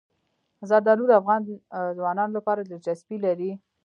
زردالو 0.69 1.05
د 1.07 1.11
افغان 1.21 1.41
ځوانانو 1.97 2.33
لپاره 2.37 2.61
دلچسپي 2.61 3.17
لري. 3.25 3.51